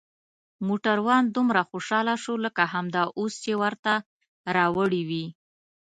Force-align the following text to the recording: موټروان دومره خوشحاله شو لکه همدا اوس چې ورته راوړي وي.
موټروان 0.67 1.23
دومره 1.35 1.61
خوشحاله 1.69 2.15
شو 2.23 2.33
لکه 2.45 2.63
همدا 2.73 3.03
اوس 3.19 3.33
چې 3.43 3.51
ورته 3.61 3.93
راوړي 4.55 5.01
وي. 5.09 5.25